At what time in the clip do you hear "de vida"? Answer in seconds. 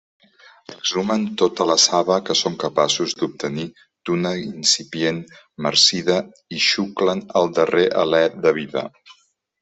8.47-8.85